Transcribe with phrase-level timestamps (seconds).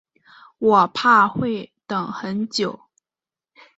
[0.57, 2.85] 我怕会等很久